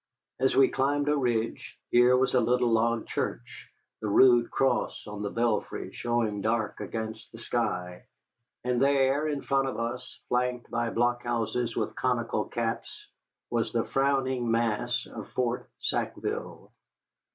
As 0.39 0.55
we 0.55 0.67
climbed 0.67 1.09
a 1.09 1.15
ridge, 1.15 1.77
here 1.91 2.17
was 2.17 2.33
a 2.33 2.39
little 2.39 2.71
log 2.71 3.05
church, 3.05 3.71
the 4.01 4.07
rude 4.07 4.49
cross 4.49 5.05
on 5.05 5.21
the 5.21 5.29
belfry 5.29 5.93
showing 5.93 6.41
dark 6.41 6.79
against 6.79 7.31
the 7.31 7.37
sky. 7.37 8.07
And 8.63 8.81
there, 8.81 9.27
in 9.27 9.43
front 9.43 9.67
of 9.67 9.79
us, 9.79 10.17
flanked 10.27 10.71
by 10.71 10.89
blockhouses 10.89 11.75
with 11.75 11.93
conical 11.95 12.45
caps, 12.45 13.09
was 13.51 13.71
the 13.71 13.85
frowning 13.85 14.49
mass 14.49 15.05
of 15.05 15.29
Fort 15.33 15.69
Sackville. 15.77 16.71